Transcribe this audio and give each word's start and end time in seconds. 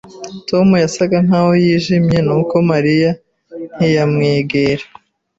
Tom 0.49 0.67
yasaga 0.83 1.17
nkaho 1.25 1.51
yijimye, 1.63 2.17
nuko 2.27 2.55
Mariya 2.71 3.09
ntiyamwegera. 3.75 4.85